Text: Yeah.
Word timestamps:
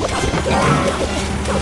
Yeah. 0.00 1.61